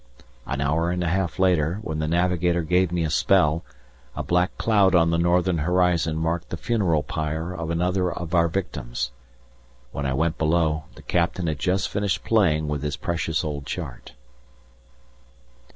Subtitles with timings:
[0.47, 3.63] An hour and a half later, when the navigator gave me a spell,
[4.15, 8.47] a black cloud on the northern horizon marked the funeral pyre of another of our
[8.47, 9.11] victims.
[9.91, 14.13] When I went below, the Captain had just finished playing with his precious old chart.